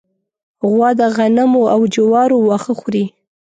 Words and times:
غوا 0.69 0.89
د 0.99 1.01
غنمو 1.15 1.63
او 1.73 1.81
جوارو 1.93 2.37
واښه 2.47 2.73
خوري. 2.79 3.05